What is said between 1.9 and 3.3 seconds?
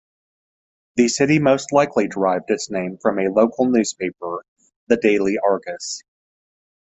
derived its name from a